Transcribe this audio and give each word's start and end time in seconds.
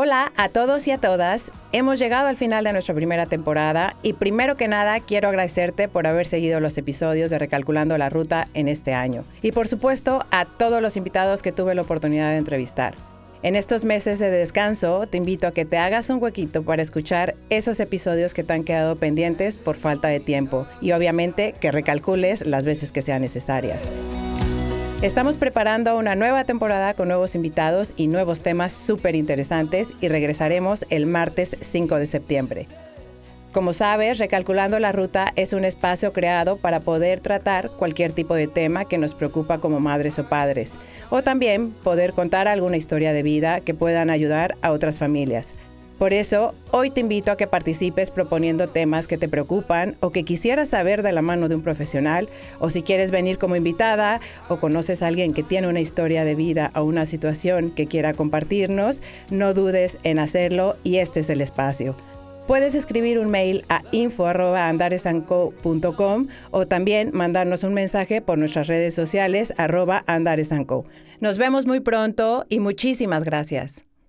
Hola 0.00 0.32
a 0.36 0.48
todos 0.48 0.86
y 0.86 0.92
a 0.92 0.98
todas. 0.98 1.50
Hemos 1.72 1.98
llegado 1.98 2.28
al 2.28 2.36
final 2.36 2.62
de 2.62 2.72
nuestra 2.72 2.94
primera 2.94 3.26
temporada 3.26 3.96
y 4.00 4.12
primero 4.12 4.56
que 4.56 4.68
nada 4.68 5.00
quiero 5.00 5.28
agradecerte 5.28 5.88
por 5.88 6.06
haber 6.06 6.24
seguido 6.28 6.60
los 6.60 6.78
episodios 6.78 7.30
de 7.30 7.38
Recalculando 7.40 7.98
la 7.98 8.08
Ruta 8.08 8.46
en 8.54 8.68
este 8.68 8.94
año. 8.94 9.24
Y 9.42 9.50
por 9.50 9.66
supuesto 9.66 10.24
a 10.30 10.44
todos 10.44 10.80
los 10.80 10.96
invitados 10.96 11.42
que 11.42 11.50
tuve 11.50 11.74
la 11.74 11.82
oportunidad 11.82 12.30
de 12.30 12.36
entrevistar. 12.36 12.94
En 13.42 13.56
estos 13.56 13.82
meses 13.82 14.20
de 14.20 14.30
descanso 14.30 15.08
te 15.08 15.16
invito 15.16 15.48
a 15.48 15.52
que 15.52 15.64
te 15.64 15.78
hagas 15.78 16.10
un 16.10 16.22
huequito 16.22 16.62
para 16.62 16.80
escuchar 16.80 17.34
esos 17.50 17.80
episodios 17.80 18.34
que 18.34 18.44
te 18.44 18.52
han 18.52 18.62
quedado 18.62 18.94
pendientes 18.94 19.58
por 19.58 19.74
falta 19.74 20.06
de 20.06 20.20
tiempo 20.20 20.68
y 20.80 20.92
obviamente 20.92 21.56
que 21.60 21.72
recalcules 21.72 22.46
las 22.46 22.64
veces 22.64 22.92
que 22.92 23.02
sean 23.02 23.22
necesarias. 23.22 23.82
Estamos 25.00 25.36
preparando 25.36 25.96
una 25.96 26.16
nueva 26.16 26.42
temporada 26.42 26.94
con 26.94 27.06
nuevos 27.06 27.36
invitados 27.36 27.94
y 27.96 28.08
nuevos 28.08 28.42
temas 28.42 28.72
súper 28.72 29.14
interesantes 29.14 29.90
y 30.00 30.08
regresaremos 30.08 30.84
el 30.90 31.06
martes 31.06 31.56
5 31.60 31.94
de 31.94 32.06
septiembre. 32.08 32.66
Como 33.52 33.74
sabes, 33.74 34.18
Recalculando 34.18 34.80
la 34.80 34.90
Ruta 34.90 35.32
es 35.36 35.52
un 35.52 35.64
espacio 35.64 36.12
creado 36.12 36.56
para 36.56 36.80
poder 36.80 37.20
tratar 37.20 37.70
cualquier 37.70 38.10
tipo 38.10 38.34
de 38.34 38.48
tema 38.48 38.86
que 38.86 38.98
nos 38.98 39.14
preocupa 39.14 39.58
como 39.58 39.78
madres 39.78 40.18
o 40.18 40.28
padres, 40.28 40.74
o 41.10 41.22
también 41.22 41.70
poder 41.70 42.12
contar 42.12 42.48
alguna 42.48 42.76
historia 42.76 43.12
de 43.12 43.22
vida 43.22 43.60
que 43.60 43.74
puedan 43.74 44.10
ayudar 44.10 44.56
a 44.62 44.72
otras 44.72 44.98
familias. 44.98 45.52
Por 45.98 46.12
eso, 46.12 46.54
hoy 46.70 46.90
te 46.90 47.00
invito 47.00 47.32
a 47.32 47.36
que 47.36 47.48
participes 47.48 48.12
proponiendo 48.12 48.68
temas 48.68 49.08
que 49.08 49.18
te 49.18 49.28
preocupan 49.28 49.96
o 49.98 50.10
que 50.10 50.22
quisieras 50.22 50.68
saber 50.68 51.02
de 51.02 51.10
la 51.10 51.22
mano 51.22 51.48
de 51.48 51.56
un 51.56 51.62
profesional, 51.62 52.28
o 52.60 52.70
si 52.70 52.82
quieres 52.82 53.10
venir 53.10 53.38
como 53.38 53.56
invitada 53.56 54.20
o 54.48 54.60
conoces 54.60 55.02
a 55.02 55.08
alguien 55.08 55.34
que 55.34 55.42
tiene 55.42 55.66
una 55.66 55.80
historia 55.80 56.24
de 56.24 56.36
vida 56.36 56.70
o 56.76 56.84
una 56.84 57.04
situación 57.04 57.72
que 57.72 57.88
quiera 57.88 58.14
compartirnos, 58.14 59.02
no 59.30 59.54
dudes 59.54 59.98
en 60.04 60.20
hacerlo 60.20 60.76
y 60.84 60.98
este 60.98 61.18
es 61.20 61.30
el 61.30 61.40
espacio. 61.40 61.96
Puedes 62.46 62.76
escribir 62.76 63.18
un 63.18 63.28
mail 63.28 63.64
a 63.68 63.82
info.andaresanco.com 63.90 66.28
o 66.52 66.68
también 66.68 67.10
mandarnos 67.12 67.64
un 67.64 67.74
mensaje 67.74 68.22
por 68.22 68.38
nuestras 68.38 68.68
redes 68.68 68.94
sociales 68.94 69.52
arroba 69.58 70.04
andaresanco. 70.06 70.84
Nos 71.20 71.38
vemos 71.38 71.66
muy 71.66 71.80
pronto 71.80 72.46
y 72.48 72.60
muchísimas 72.60 73.24
gracias. 73.24 73.87